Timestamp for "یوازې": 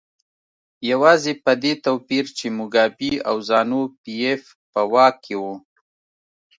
0.91-1.33